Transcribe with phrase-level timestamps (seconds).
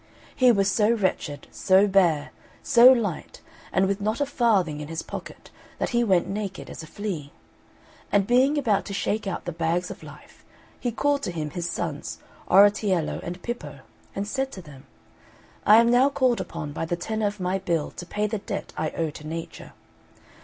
[0.35, 2.31] He was so wretched, so bare,
[2.63, 3.39] so light,
[3.71, 7.31] and with not a farthing in his pocket, that he went naked as a flea.
[8.11, 10.43] And being about to shake out the bags of life,
[10.79, 12.17] he called to him his sons,
[12.49, 13.81] Oratiello and Pippo,
[14.15, 14.87] and said to them,
[15.67, 18.73] "I am now called upon by the tenor of my bill to pay the debt
[18.75, 19.73] I owe to Nature.